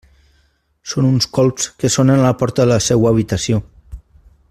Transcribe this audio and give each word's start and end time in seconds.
Són 0.93 1.09
uns 1.09 1.27
colps 1.37 1.67
que 1.83 1.91
sonen 1.97 2.23
a 2.23 2.25
la 2.31 2.35
porta 2.41 2.65
de 2.65 2.71
la 2.73 2.83
seua 2.89 3.13
habitació. 3.15 3.61